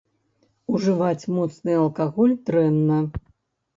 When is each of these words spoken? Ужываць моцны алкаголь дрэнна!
Ужываць 0.77 1.29
моцны 1.35 1.71
алкаголь 1.85 2.35
дрэнна! 2.49 2.99